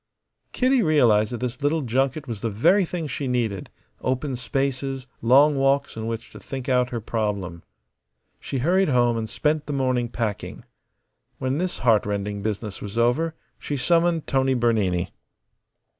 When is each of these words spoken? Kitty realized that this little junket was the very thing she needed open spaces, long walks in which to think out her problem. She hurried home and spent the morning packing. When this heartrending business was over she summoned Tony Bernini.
Kitty 0.51 0.81
realized 0.81 1.31
that 1.31 1.41
this 1.41 1.61
little 1.61 1.83
junket 1.83 2.27
was 2.27 2.41
the 2.41 2.49
very 2.49 2.85
thing 2.85 3.05
she 3.05 3.27
needed 3.27 3.69
open 4.01 4.35
spaces, 4.35 5.05
long 5.21 5.55
walks 5.57 5.95
in 5.95 6.07
which 6.07 6.31
to 6.31 6.39
think 6.39 6.67
out 6.67 6.89
her 6.89 6.99
problem. 6.99 7.61
She 8.39 8.57
hurried 8.57 8.89
home 8.89 9.15
and 9.15 9.29
spent 9.29 9.67
the 9.67 9.73
morning 9.73 10.09
packing. 10.09 10.65
When 11.37 11.59
this 11.59 11.77
heartrending 11.85 12.41
business 12.41 12.81
was 12.81 12.97
over 12.97 13.35
she 13.59 13.77
summoned 13.77 14.25
Tony 14.25 14.55
Bernini. 14.55 15.11